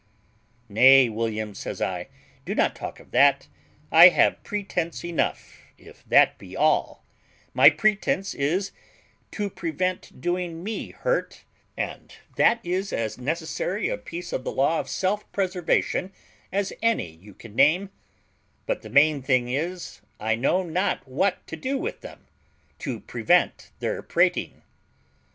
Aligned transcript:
"Nay, 0.67 1.09
William," 1.09 1.53
says 1.53 1.79
I, 1.79 2.07
"do 2.43 2.55
not 2.55 2.75
talk 2.75 2.99
of 2.99 3.11
that; 3.11 3.47
I 3.91 4.07
have 4.09 4.41
pretence 4.43 5.05
enough, 5.05 5.59
if 5.77 6.03
that 6.09 6.39
be 6.39 6.57
all; 6.57 7.03
my 7.53 7.69
pretence 7.69 8.33
is, 8.33 8.71
to 9.29 9.47
prevent 9.47 10.19
doing 10.19 10.63
me 10.63 10.89
hurt, 10.89 11.43
and 11.77 12.15
that 12.35 12.59
is 12.65 12.91
as 12.91 13.19
necessary 13.19 13.89
a 13.89 13.97
piece 13.99 14.33
of 14.33 14.43
the 14.43 14.51
law 14.51 14.79
of 14.79 14.89
self 14.89 15.31
preservation 15.31 16.11
as 16.51 16.73
any 16.81 17.11
you 17.11 17.35
can 17.35 17.53
name; 17.55 17.91
but 18.65 18.81
the 18.81 18.89
main 18.89 19.21
thing 19.21 19.49
is, 19.49 20.01
I 20.19 20.33
know 20.33 20.63
not 20.63 21.07
what 21.07 21.45
to 21.45 21.55
do 21.55 21.77
with 21.77 22.01
them, 22.01 22.25
to 22.79 23.01
prevent 23.01 23.69
their 23.79 24.01
prating." 24.01 24.63